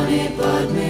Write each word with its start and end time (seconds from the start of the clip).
honey, 0.08 0.34
but 0.38 0.72
me. 0.72 0.87